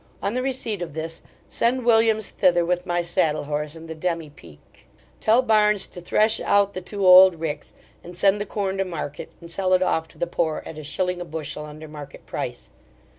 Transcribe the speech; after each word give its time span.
On 0.19 0.33
the 0.33 0.41
receipt 0.41 0.81
of 0.81 0.95
this 0.95 1.21
send 1.47 1.85
Williams 1.85 2.31
thither 2.31 2.65
with 2.65 2.87
my 2.87 3.03
saddle 3.03 3.43
horse 3.43 3.75
and 3.75 3.87
the 3.87 3.93
demi 3.93 4.31
pique. 4.31 4.87
Tell 5.19 5.43
Barns 5.43 5.85
to 5.85 6.01
thresh 6.01 6.39
out 6.41 6.73
the 6.73 6.81
two 6.81 7.05
old 7.05 7.35
ricks, 7.39 7.73
and 8.03 8.17
send 8.17 8.41
the 8.41 8.47
corn 8.47 8.79
to 8.79 8.83
market, 8.83 9.31
and 9.39 9.51
sell 9.51 9.75
it 9.75 9.83
off 9.83 10.07
to 10.07 10.17
the 10.17 10.25
poor 10.25 10.63
at 10.65 10.79
a 10.79 10.83
shilling 10.83 11.21
a 11.21 11.23
bushel 11.25 11.65
under 11.65 11.87
market 11.87 12.25
price. 12.25 12.71